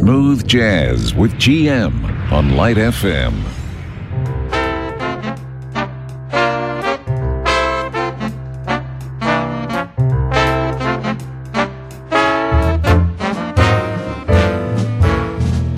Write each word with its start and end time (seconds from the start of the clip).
Smooth 0.00 0.48
Jazz 0.48 1.14
with 1.14 1.34
GM 1.34 2.32
on 2.32 2.56
Light 2.56 2.78
FM. 2.78 3.34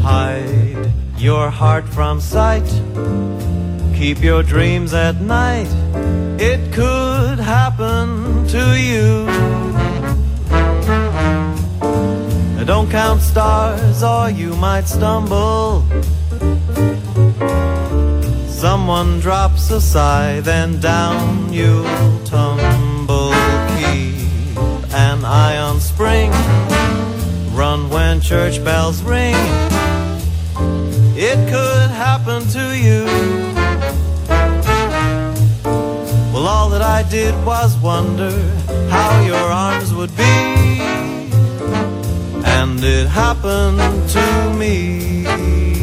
Hide 0.01 0.93
your 1.19 1.51
heart 1.51 1.85
from 1.89 2.21
sight. 2.21 2.63
Keep 3.97 4.23
your 4.23 4.45
dreams 4.45 4.95
at 4.95 5.21
night. 5.21 5.67
It 6.41 6.73
could 6.73 7.41
happen 7.41 8.47
to 8.47 8.79
you. 8.79 9.22
Count 12.93 13.23
stars 13.23 14.03
or 14.03 14.29
you 14.29 14.55
might 14.57 14.87
stumble. 14.87 15.83
Someone 18.47 19.19
drops 19.19 19.71
a 19.71 19.81
sigh, 19.81 20.41
then 20.41 20.79
down 20.79 21.51
you'll 21.51 21.87
tumble. 22.27 23.33
Keep 23.79 24.93
an 24.93 25.25
eye 25.25 25.57
on 25.57 25.81
spring. 25.81 26.31
Run 27.57 27.89
when 27.89 28.21
church 28.21 28.63
bells 28.63 29.03
ring. 29.03 29.37
It 31.17 31.39
could 31.49 31.91
happen 31.91 32.47
to 32.49 32.77
you. 32.77 33.07
Well, 36.31 36.47
all 36.47 36.69
that 36.69 36.83
I 36.83 37.09
did 37.09 37.35
was 37.47 37.75
wonder 37.79 38.33
how 38.91 39.25
your 39.25 39.47
arms 39.65 39.95
would 39.95 40.15
be. 40.15 40.52
And 42.63 42.79
it 42.85 43.09
happened 43.09 44.09
to 44.11 44.55
me. 44.57 45.82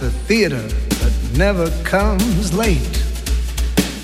The 0.00 0.10
theater, 0.10 0.62
but 1.00 1.12
never 1.36 1.70
comes 1.82 2.54
late. 2.54 3.02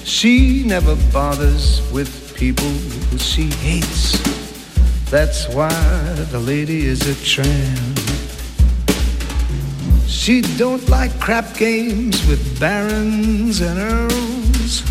She 0.05 0.65
never 0.65 0.97
bothers 1.13 1.81
with 1.93 2.35
people 2.35 2.69
who 3.11 3.19
she 3.19 3.45
hates. 3.45 4.19
That's 5.11 5.49
why 5.49 5.73
the 6.33 6.41
lady 6.41 6.87
is 6.87 7.07
a 7.07 7.15
tramp. 7.25 7.99
She 10.09 10.41
don't 10.57 10.89
like 10.89 11.13
crap 11.21 11.57
games 11.57 12.27
with 12.27 12.59
barons 12.59 13.61
and 13.61 13.79
earls. 13.79 14.83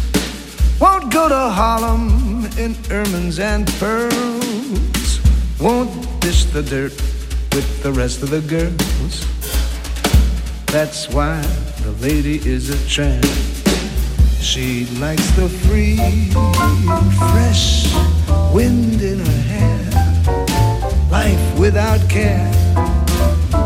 Won't 0.79 1.11
go 1.11 1.27
to 1.27 1.49
Harlem 1.49 2.45
in 2.57 2.75
ermines 2.89 3.39
and 3.39 3.67
pearls. 3.79 5.19
Won't 5.59 6.21
dish 6.21 6.45
the 6.45 6.63
dirt 6.63 6.93
with 7.53 7.83
the 7.83 7.91
rest 7.91 8.23
of 8.23 8.29
the 8.29 8.41
girls. 8.41 9.32
That's 10.73 11.07
why 11.07 11.39
the 11.83 11.91
lady 12.01 12.37
is 12.49 12.71
a 12.71 12.89
tramp. 12.89 13.23
She 14.41 14.87
likes 14.97 15.29
the 15.35 15.47
free, 15.47 15.97
fresh 17.29 17.93
wind 18.51 18.99
in 19.03 19.19
her 19.19 19.41
hair. 19.53 21.09
Life 21.11 21.59
without 21.59 21.99
care. 22.09 22.51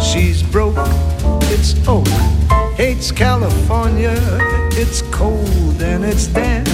She's 0.02 0.44
broke, 0.44 0.76
it's 1.44 1.76
oak. 1.88 2.10
Hates 2.76 3.14
California, 3.14 4.18
it's 4.74 5.02
cold 5.04 5.82
and 5.82 6.04
it's 6.04 6.28
damp. 6.28 6.68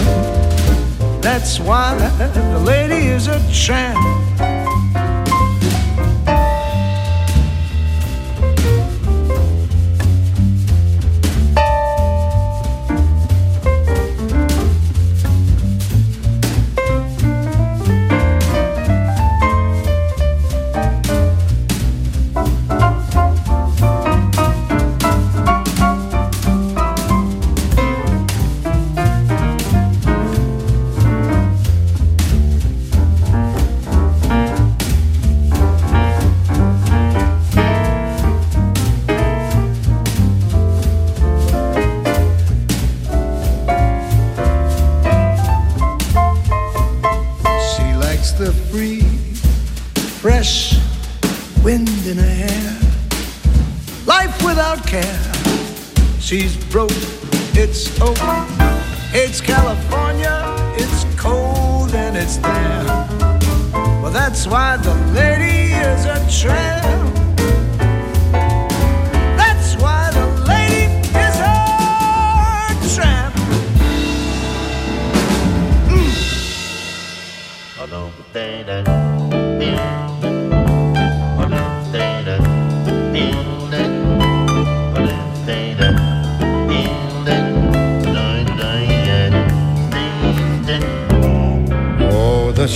That's 1.21 1.59
why 1.59 1.95
the 2.33 2.59
lady 2.65 3.05
is 3.05 3.27
a 3.27 3.39
tramp. 3.53 4.22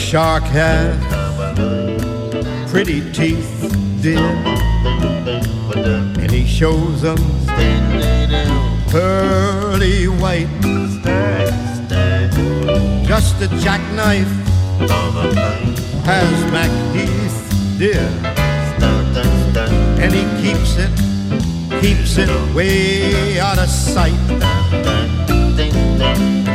Shark 0.08 0.44
has 0.44 0.96
pretty 2.72 3.02
teeth, 3.12 3.76
dear, 4.02 4.32
and 5.76 6.32
he 6.32 6.48
shows 6.48 7.02
them 7.02 7.18
pearly 8.88 10.08
white. 10.08 10.48
Just 13.06 13.42
a 13.42 13.50
jackknife 13.60 14.32
has 16.06 16.52
Mac 16.54 16.72
teeth, 16.94 17.78
dear, 17.78 18.08
and 20.00 20.14
he 20.14 20.24
keeps 20.42 20.78
it, 20.78 20.92
keeps 21.82 22.18
it 22.18 22.30
way 22.56 23.42
out 23.42 23.60
of 23.60 23.68
sight. 23.68 24.14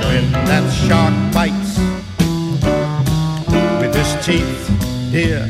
When 0.08 0.32
that 0.32 0.64
shark 0.88 1.14
bites 1.34 1.61
his 3.94 4.26
teeth, 4.26 4.68
dear, 5.10 5.46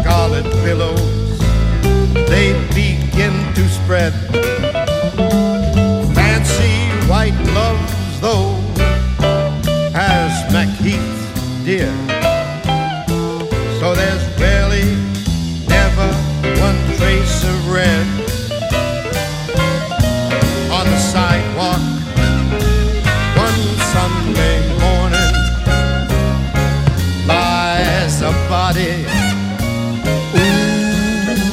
scarlet 0.00 0.44
billows 0.64 1.22
they 2.32 2.52
begin 2.74 3.32
to 3.54 3.68
spread. 3.68 4.12
Fancy 6.14 6.74
white 7.08 7.36
gloves, 7.44 8.20
though, 8.20 8.54
has 9.92 10.32
MacHeath, 10.52 11.64
dear. 11.64 12.01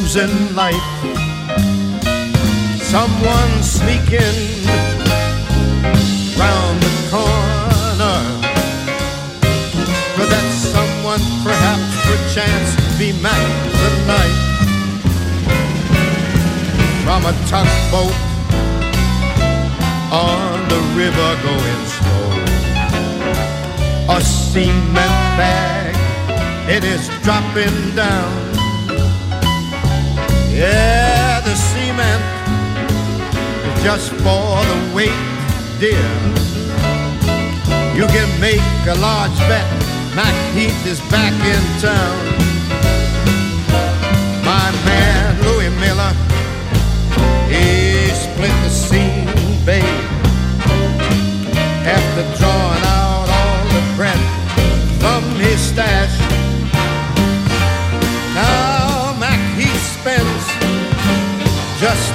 Oozing 0.10 0.56
life. 0.56 0.74
Someone 2.82 3.62
sneaking 3.62 4.65
round 6.38 6.82
the 6.82 6.93
corner. 7.12 8.17
Could 10.15 10.30
that 10.34 10.50
someone 10.74 11.22
perhaps 11.43 11.89
perchance 12.08 12.72
be 12.98 13.13
Mac 13.22 13.43
tonight? 13.82 14.38
From 17.04 17.26
a 17.26 17.34
tugboat 17.48 18.15
on 20.12 20.69
the 20.69 20.82
river 20.98 21.30
going 21.43 21.86
slow. 21.98 22.30
A 24.15 24.22
cement 24.22 25.17
bag, 25.38 25.95
it 26.67 26.84
is 26.84 27.08
dropping 27.22 27.95
down. 27.95 28.49
Yeah, 30.60 31.39
the 31.39 31.56
is 31.56 32.19
just 33.82 34.12
for 34.12 34.60
the 34.69 34.91
weight, 34.93 35.24
dear. 35.80 36.10
You 37.95 38.06
can 38.08 38.30
make 38.41 38.60
a 38.86 38.95
large 39.00 39.38
bet 39.48 39.65
Mac 40.17 40.36
Heath 40.54 40.86
is 40.86 41.00
back 41.10 41.32
in 41.48 41.63
town. 41.80 42.19
My 44.43 44.69
man 44.84 45.41
Louis 45.45 45.69
Miller, 45.80 46.12
he 47.48 48.10
split 48.10 48.52
the 48.65 48.69
scene, 48.69 49.32
babe. 49.65 49.86
After 51.88 52.38
drawing 52.38 52.79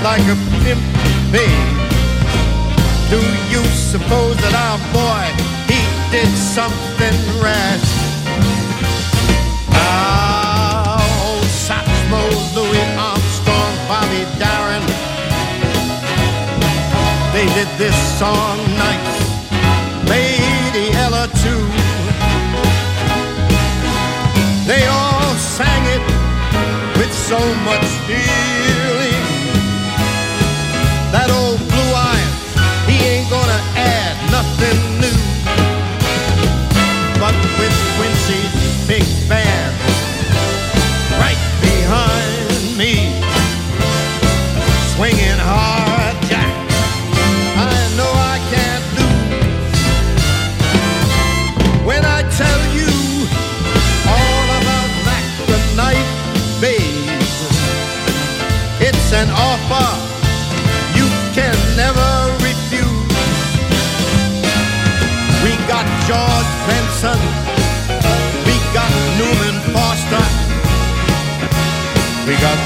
like 0.04 0.20
a 0.28 0.36
pimp, 0.60 0.82
babe. 1.32 1.74
Do 3.08 3.20
you 3.48 3.64
suppose 3.72 4.36
that 4.44 4.52
our 4.52 4.76
boy 4.92 5.24
he 5.64 5.80
did 6.12 6.28
something 6.28 7.16
rash? 7.40 7.88
Now 9.72 11.00
Satchmo, 11.64 12.20
Louis 12.52 12.84
Armstrong, 13.00 13.72
Bobby 13.88 14.28
Darin, 14.36 14.84
they 17.32 17.48
did 17.56 17.70
this 17.80 17.96
song 18.20 18.60
nice. 18.76 19.16
Lady 20.12 20.92
Ella 21.00 21.32
too. 21.40 21.64
They 24.68 24.84
all 24.84 25.32
sang 25.56 25.84
it 25.96 26.04
with 26.98 27.12
so 27.14 27.40
much 27.64 27.86
feeling. 28.04 29.23
Nothing 34.60 34.93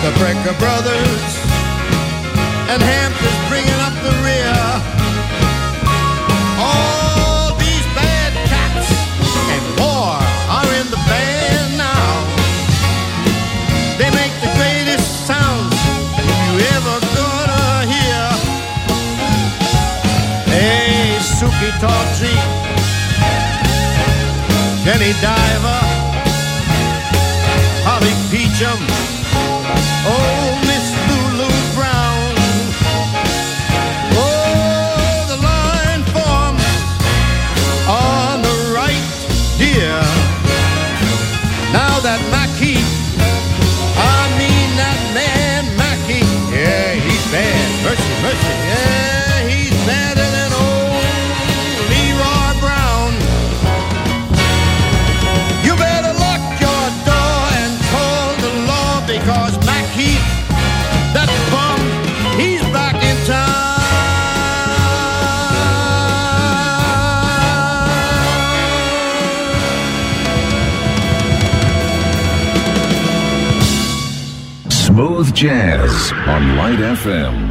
the 0.02 0.10
Brecker 0.12 0.56
Brothers, 0.60 1.32
and 2.70 2.80
Hampton's 2.80 3.40
bringing 3.50 3.80
up 3.82 3.94
the 4.06 4.14
rear. 4.22 4.58
All 6.56 7.56
these 7.58 7.86
bad 7.98 8.30
cats 8.46 8.90
and 9.54 9.64
more 9.82 10.22
are 10.54 10.70
in 10.78 10.86
the 10.94 11.02
band 11.10 11.76
now. 11.76 12.10
They 13.98 14.10
make 14.14 14.34
the 14.38 14.52
greatest 14.54 15.26
sounds 15.26 15.74
you 16.46 16.62
ever 16.78 16.96
gonna 17.18 17.90
hear. 17.90 18.22
Hey, 20.46 21.18
Suki 21.18 21.70
Tawdry, 21.82 22.38
Jenny 24.84 25.12
Diver, 25.20 25.97
Jazz 75.38 76.10
on 76.26 76.56
Light 76.56 76.80
FM. 76.80 77.47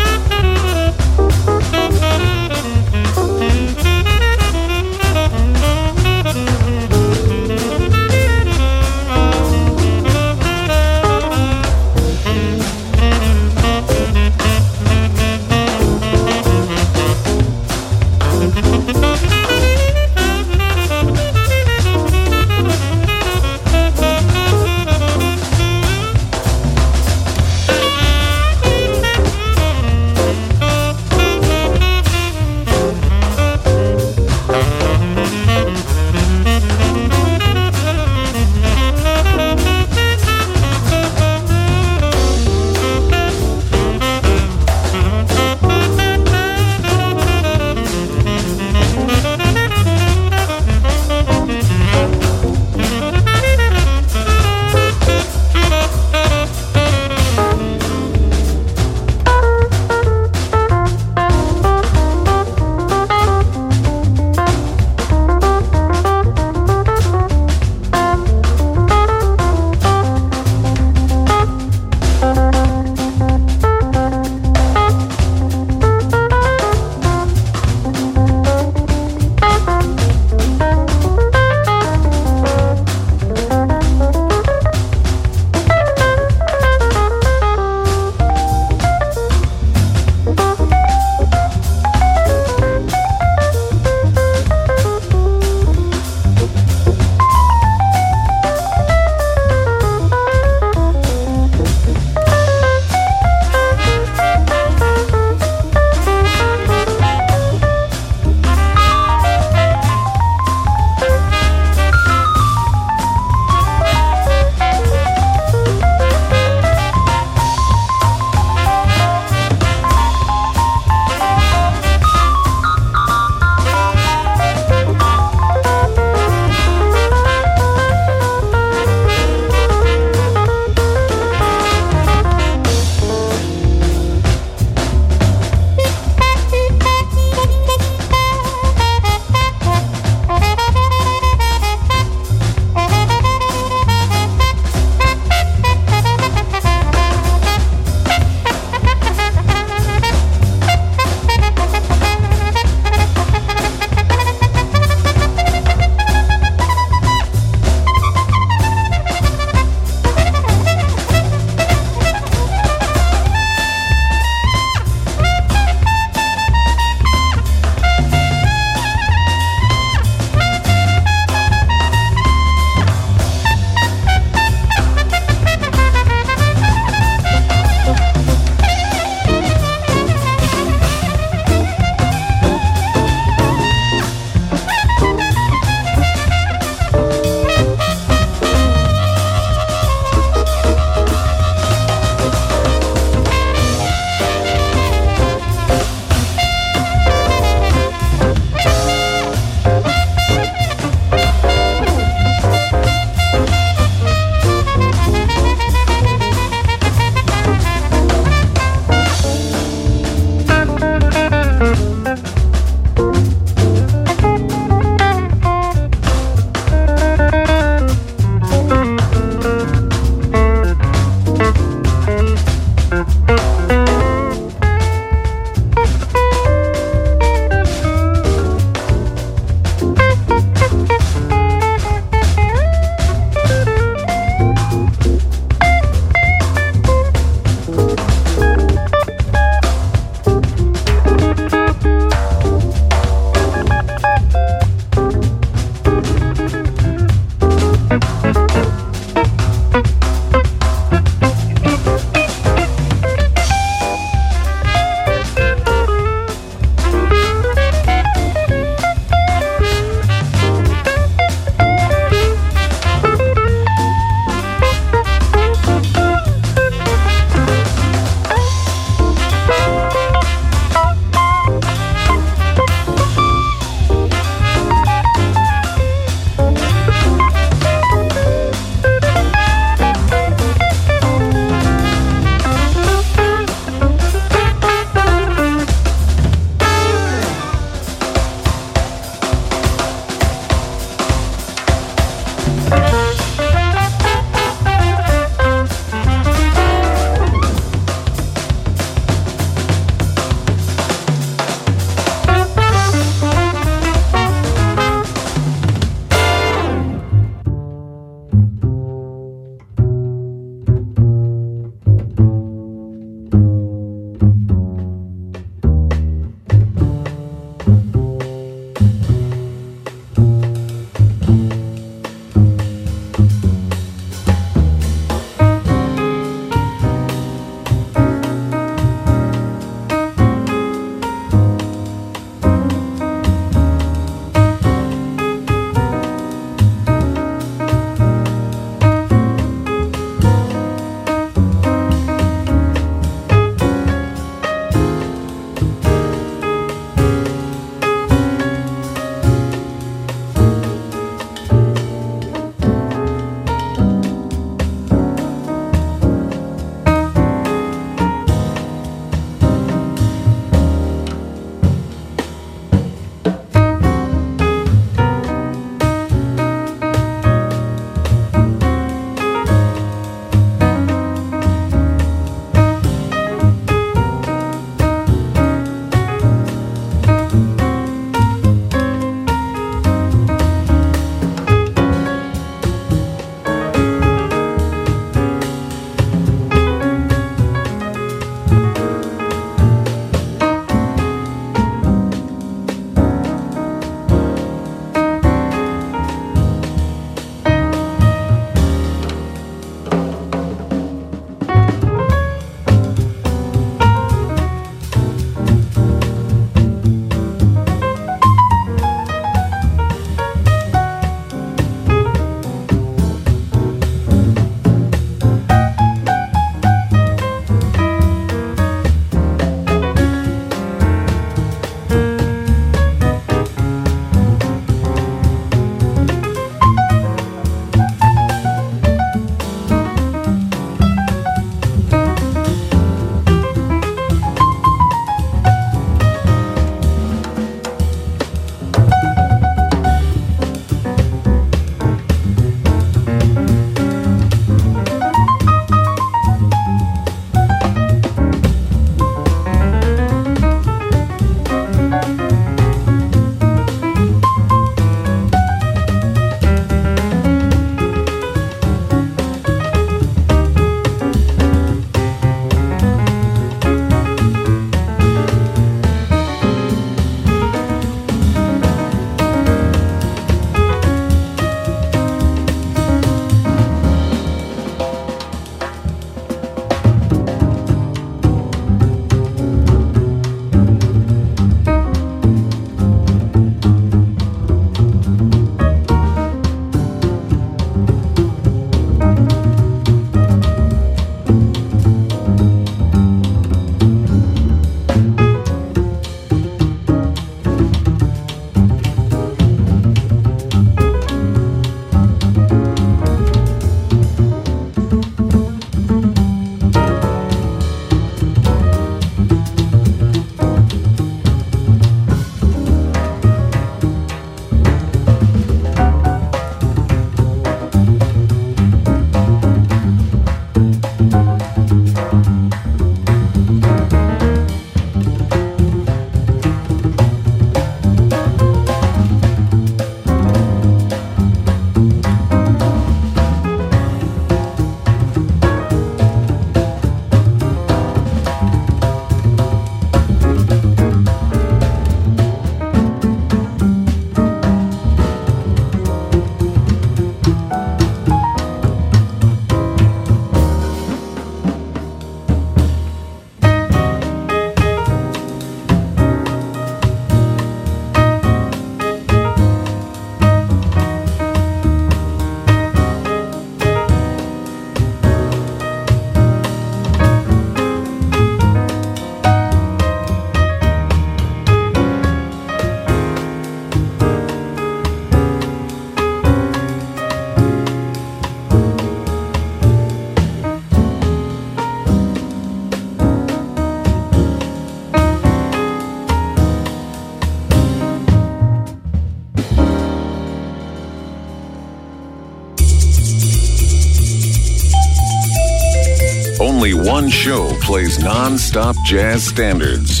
Non-stop 598.02 598.74
jazz 598.84 599.22
standards. 599.22 600.00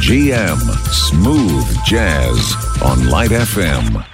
GM 0.00 0.58
Smooth 0.92 1.84
Jazz 1.84 2.56
on 2.82 3.08
Light 3.08 3.30
FM. 3.30 4.13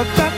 life 0.00 0.26
is. 0.26 0.31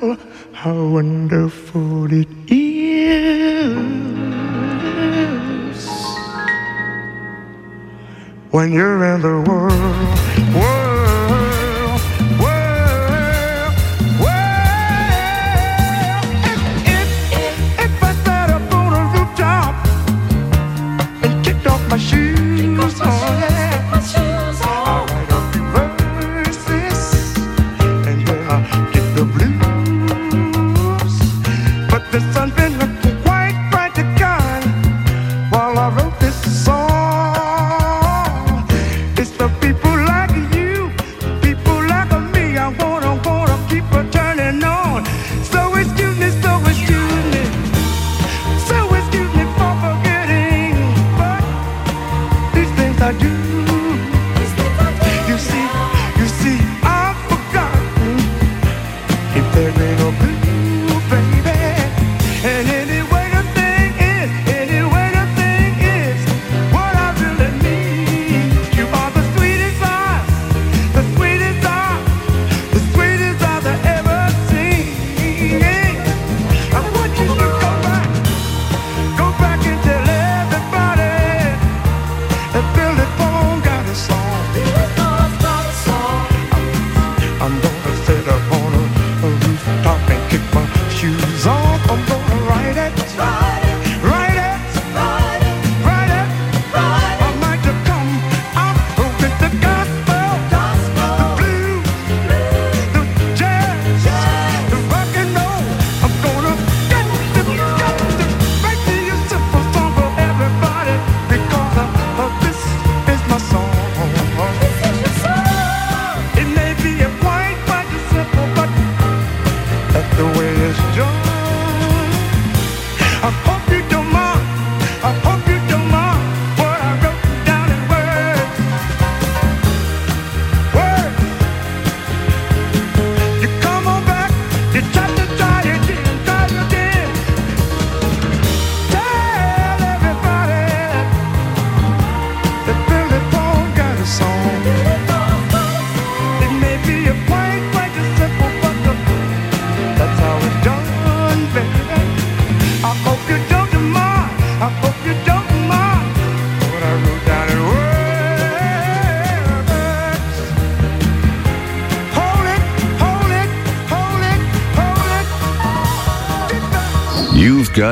wonderful, 0.00 0.16
how 0.52 0.88
wonderful 0.88 2.12
it 2.12 2.28
is 2.50 2.98
when 8.50 8.72
you're 8.72 9.04
in 9.04 9.22
the 9.22 9.44
world. 9.48 10.17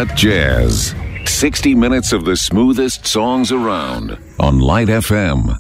Hot 0.07 0.17
Jazz. 0.17 0.95
60 1.25 1.75
minutes 1.75 2.13
of 2.13 2.25
the 2.25 2.37
smoothest 2.37 3.07
songs 3.07 3.51
around 3.51 4.19
on 4.39 4.61
Light 4.61 4.89
FM. 4.89 5.59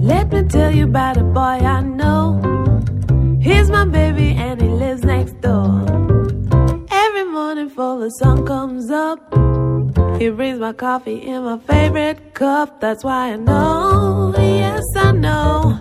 Let 0.00 0.32
me 0.32 0.42
tell 0.44 0.70
you 0.70 0.84
about 0.84 1.16
a 1.16 1.22
boy 1.22 1.40
I 1.40 1.80
know. 1.80 2.40
He's 3.40 3.70
my 3.70 3.84
baby 3.84 4.34
and 4.36 4.60
he 4.60 4.68
lives 4.68 5.02
next 5.04 5.40
door. 5.40 5.84
Every 6.90 7.24
morning 7.24 7.68
before 7.68 7.98
the 8.00 8.10
sun 8.10 8.44
comes 8.44 8.90
up, 8.90 9.18
he 10.18 10.28
brings 10.30 10.58
my 10.58 10.72
coffee 10.72 11.22
in 11.22 11.44
my 11.44 11.58
favorite 11.58 12.34
cup. 12.34 12.80
That's 12.80 13.04
why 13.04 13.32
I 13.32 13.36
know, 13.36 14.34
yes, 14.36 14.84
I 14.96 15.12
know. 15.12 15.78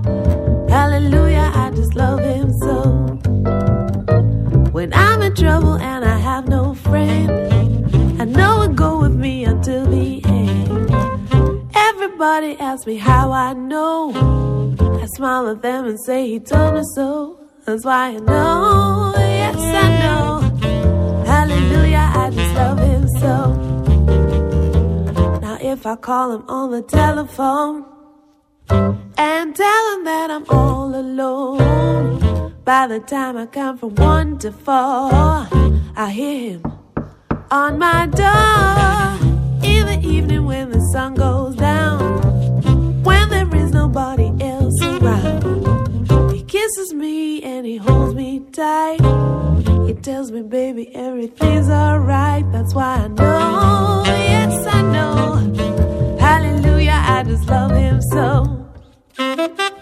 Hallelujah, 0.69 1.51
I 1.53 1.71
just 1.71 1.95
love 1.95 2.19
him 2.19 2.53
so. 2.61 2.83
When 4.71 4.93
I'm 4.93 5.21
in 5.23 5.35
trouble 5.35 5.73
and 5.73 6.04
Asks 12.75 12.87
me 12.87 12.97
how 12.97 13.31
I 13.31 13.53
know. 13.53 14.11
I 15.01 15.05
smile 15.05 15.47
at 15.47 15.61
them 15.61 15.85
and 15.85 15.97
say 15.97 16.27
he 16.27 16.41
told 16.41 16.73
me 16.73 16.81
so. 16.93 17.39
That's 17.63 17.85
why 17.85 18.07
I 18.07 18.17
know, 18.17 19.13
yes, 19.15 19.55
I 19.55 19.87
know. 20.03 20.41
Hallelujah, 21.25 22.11
I 22.13 22.29
just 22.31 22.53
love 22.53 22.79
him 22.79 23.07
so. 23.21 23.35
Now, 25.39 25.57
if 25.61 25.85
I 25.85 25.95
call 25.95 26.33
him 26.35 26.43
on 26.49 26.71
the 26.71 26.81
telephone 26.81 27.85
and 28.69 29.55
tell 29.55 29.95
him 29.95 30.03
that 30.03 30.29
I'm 30.29 30.45
all 30.49 30.93
alone, 30.93 32.53
by 32.65 32.87
the 32.87 32.99
time 32.99 33.37
I 33.37 33.45
come 33.45 33.77
from 33.77 33.95
one 33.95 34.37
to 34.39 34.51
four, 34.51 35.13
I 35.95 36.11
hear 36.13 36.49
him 36.49 36.63
on 37.51 37.79
my 37.79 38.05
door 38.07 39.29
in 39.63 39.85
the 39.87 39.99
evening 40.05 40.43
when 40.45 40.71
the 40.71 40.81
sun 40.91 41.13
goes 41.15 41.55
down, 41.55 41.74
kisses 46.85 46.93
me 46.93 47.41
and 47.43 47.65
he 47.65 47.77
holds 47.77 48.13
me 48.13 48.39
tight. 48.51 49.01
He 49.87 49.93
tells 49.93 50.31
me, 50.31 50.41
baby, 50.41 50.93
everything's 50.95 51.69
alright. 51.69 52.49
That's 52.51 52.73
why 52.73 53.03
I 53.03 53.07
know, 53.07 54.03
yes, 54.05 54.67
I 54.67 54.81
know. 54.81 56.17
Hallelujah, 56.19 57.01
I 57.05 57.23
just 57.23 57.47
love 57.47 57.71
him 57.71 58.01
so. 58.01 59.74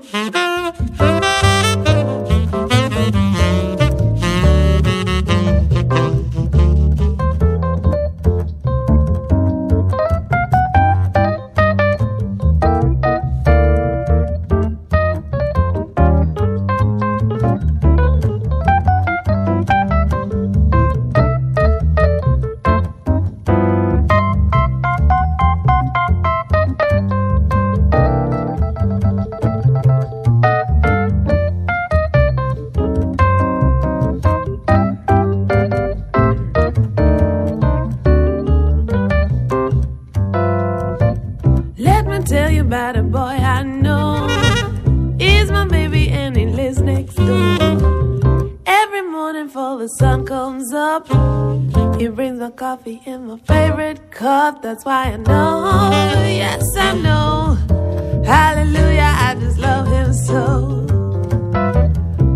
Ha 0.00 1.17
That's 54.68 54.84
why 54.84 55.04
I 55.04 55.16
know, 55.16 55.90
yes, 56.28 56.76
I 56.76 56.92
know. 56.98 57.56
Hallelujah, 58.22 59.14
I 59.16 59.34
just 59.40 59.56
love 59.56 59.88
him 59.90 60.12
so. 60.12 60.84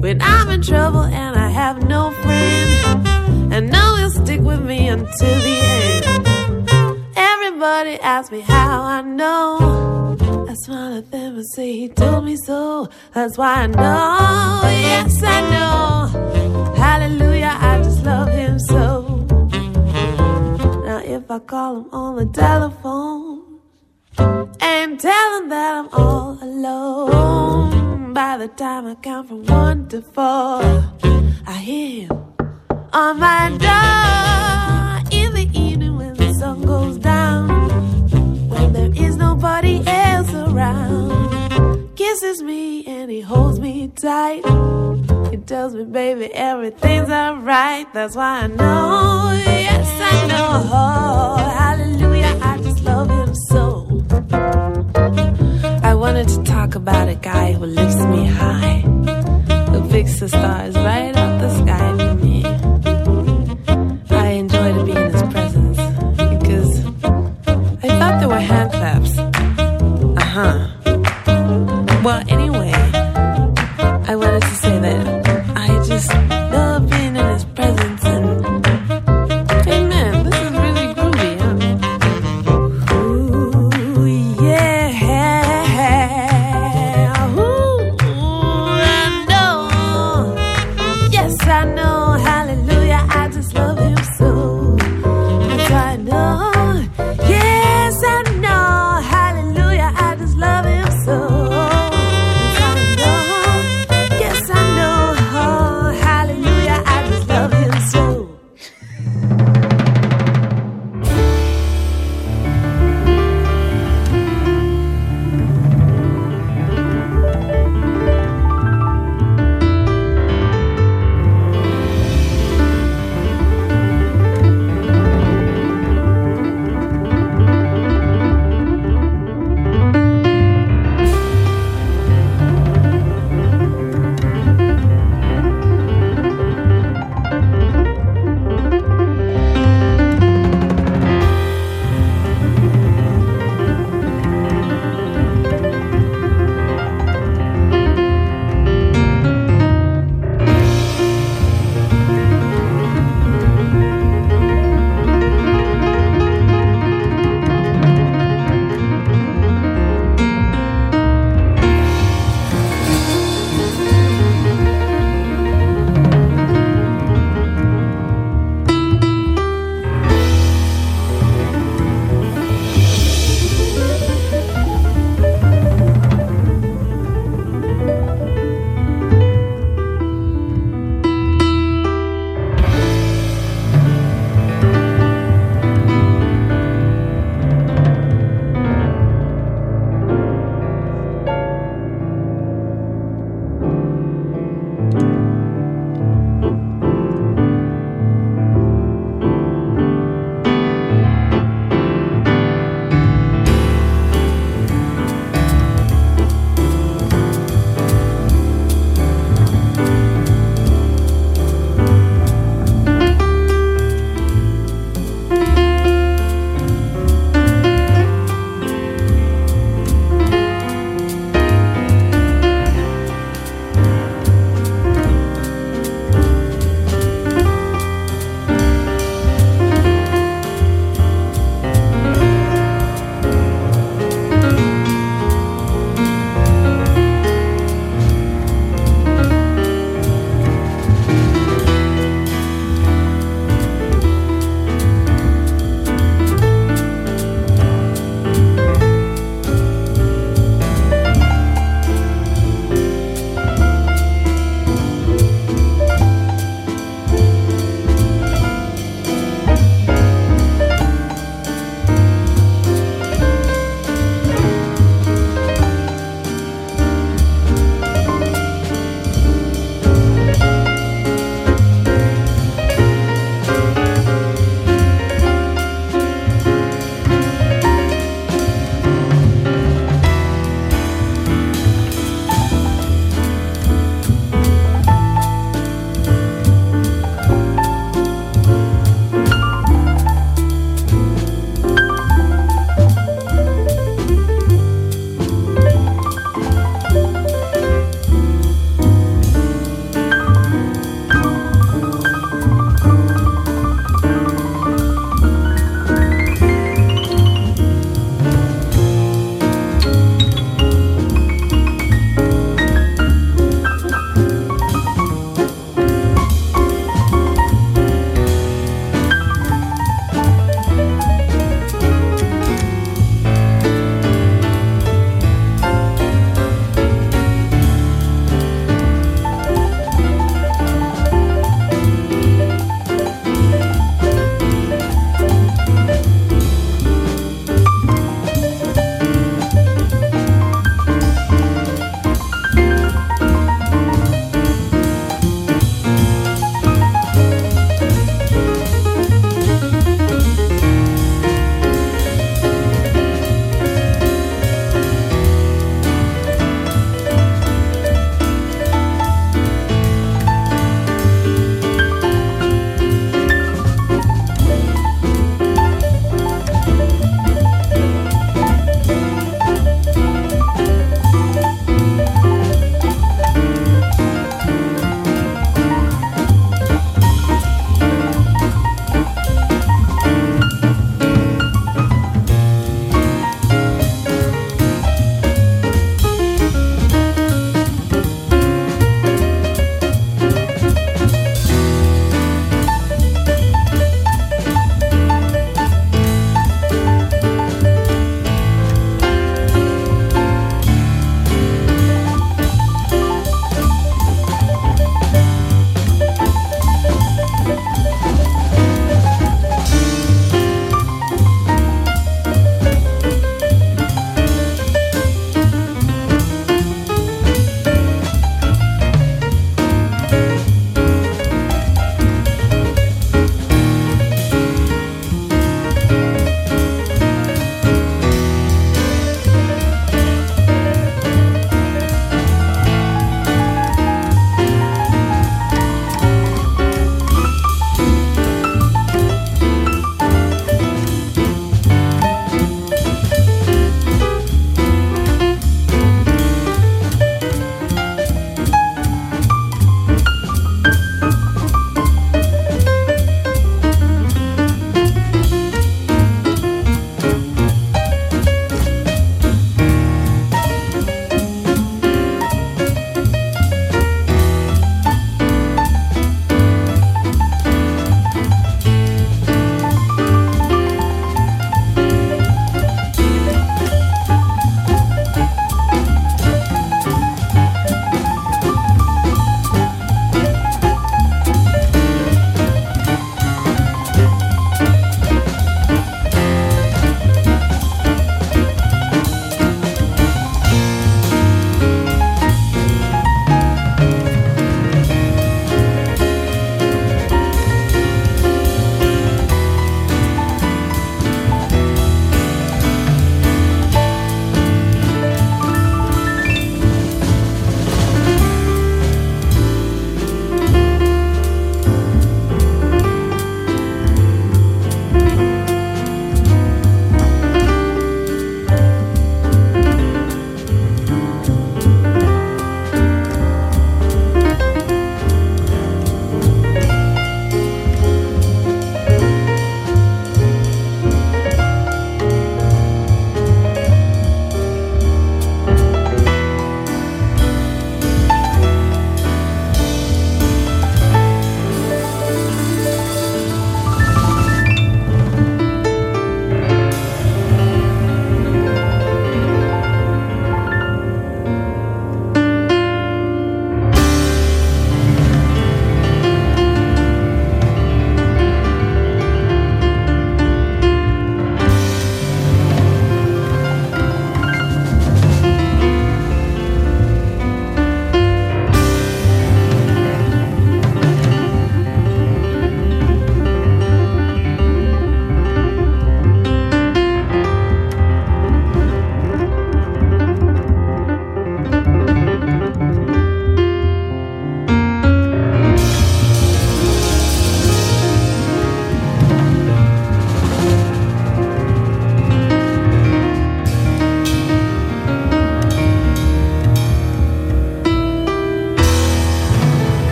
When 0.00 0.22
I'm 0.22 0.48
in 0.48 0.62
trouble 0.62 1.02
and 1.02 1.36
I 1.36 1.50
have 1.50 1.86
no 1.86 2.10
friend, 2.22 3.52
and 3.52 3.70
know 3.70 3.96
he'll 3.96 4.08
stick 4.08 4.40
with 4.40 4.64
me 4.64 4.88
until 4.88 5.40
the 5.40 5.56
end. 5.76 7.10
Everybody 7.16 8.00
asks 8.00 8.32
me 8.32 8.40
how 8.40 8.80
I 8.80 9.02
know. 9.02 10.16
I 10.48 10.54
smile 10.54 10.96
at 10.96 11.10
them 11.10 11.36
and 11.36 11.46
say 11.50 11.70
he 11.72 11.88
told 11.90 12.24
me 12.24 12.36
so. 12.36 12.88
That's 13.12 13.36
why 13.36 13.56
I 13.56 13.66
know, 13.66 14.11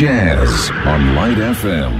Jazz 0.00 0.70
on 0.86 1.14
Light 1.14 1.36
FM. 1.36 1.99